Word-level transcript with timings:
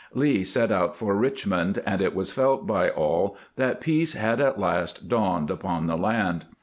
Lee 0.15 0.43
set 0.43 0.71
out 0.71 0.95
for 0.95 1.15
Richmond, 1.15 1.79
and 1.85 2.01
it 2.01 2.15
was 2.15 2.31
felt 2.31 2.65
by 2.65 2.89
all 2.89 3.37
that 3.55 3.79
peace 3.79 4.13
had 4.13 4.41
at 4.41 4.59
last 4.59 5.07
dawned 5.07 5.51
upon 5.51 5.85
the 5.85 5.95
land. 5.95 6.47